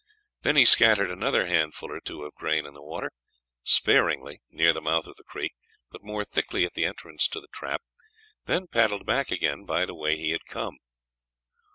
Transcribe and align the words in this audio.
Then 0.41 0.55
he 0.55 0.65
scattered 0.65 1.11
another 1.11 1.45
handful 1.45 1.91
or 1.91 2.01
two 2.01 2.23
of 2.23 2.33
grain 2.33 2.65
on 2.65 2.73
the 2.73 2.81
water, 2.81 3.11
sparingly 3.63 4.41
near 4.49 4.73
the 4.73 4.81
mouth 4.81 5.05
of 5.05 5.15
the 5.15 5.23
creek, 5.23 5.53
but 5.91 6.03
more 6.03 6.25
thickly 6.25 6.65
at 6.65 6.73
the 6.73 6.85
entrance 6.85 7.27
to 7.27 7.39
the 7.39 7.49
trap, 7.53 7.83
and 7.83 8.47
then 8.63 8.67
paddled 8.67 9.05
back 9.05 9.29
again 9.29 9.63
by 9.63 9.85
the 9.85 9.93
way 9.93 10.17
he 10.17 10.31
had 10.31 10.45
come. 10.49 10.73